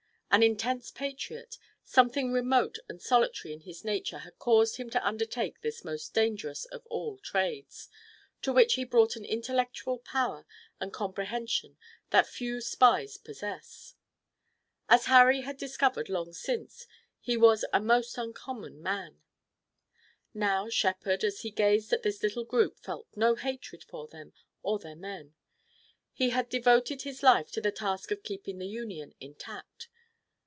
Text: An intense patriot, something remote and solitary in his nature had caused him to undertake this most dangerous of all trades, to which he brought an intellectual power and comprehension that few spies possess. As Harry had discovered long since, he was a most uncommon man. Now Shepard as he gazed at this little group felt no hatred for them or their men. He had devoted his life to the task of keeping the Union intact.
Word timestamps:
An 0.33 0.43
intense 0.43 0.91
patriot, 0.91 1.57
something 1.83 2.31
remote 2.31 2.77
and 2.87 3.01
solitary 3.01 3.53
in 3.53 3.59
his 3.59 3.83
nature 3.83 4.19
had 4.19 4.39
caused 4.39 4.77
him 4.77 4.89
to 4.91 5.05
undertake 5.05 5.59
this 5.59 5.83
most 5.83 6.13
dangerous 6.13 6.63
of 6.63 6.87
all 6.87 7.17
trades, 7.17 7.89
to 8.41 8.53
which 8.53 8.75
he 8.75 8.85
brought 8.85 9.17
an 9.17 9.25
intellectual 9.25 9.99
power 9.99 10.45
and 10.79 10.93
comprehension 10.93 11.75
that 12.11 12.25
few 12.27 12.61
spies 12.61 13.17
possess. 13.17 13.95
As 14.87 15.07
Harry 15.07 15.41
had 15.41 15.57
discovered 15.57 16.07
long 16.07 16.31
since, 16.31 16.87
he 17.19 17.35
was 17.35 17.65
a 17.73 17.81
most 17.81 18.17
uncommon 18.17 18.81
man. 18.81 19.21
Now 20.33 20.69
Shepard 20.69 21.25
as 21.25 21.41
he 21.41 21.51
gazed 21.51 21.91
at 21.91 22.03
this 22.03 22.23
little 22.23 22.45
group 22.45 22.79
felt 22.79 23.05
no 23.17 23.35
hatred 23.35 23.83
for 23.83 24.07
them 24.07 24.31
or 24.63 24.79
their 24.79 24.95
men. 24.95 25.33
He 26.13 26.29
had 26.29 26.47
devoted 26.47 27.01
his 27.01 27.21
life 27.21 27.51
to 27.51 27.59
the 27.59 27.69
task 27.69 28.11
of 28.11 28.23
keeping 28.23 28.59
the 28.59 28.67
Union 28.69 29.13
intact. 29.19 29.89